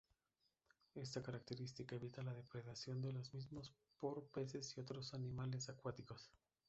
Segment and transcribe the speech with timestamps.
[0.95, 6.31] Esta característica evita la depredación de los mismos por peces y otros animales acuáticos.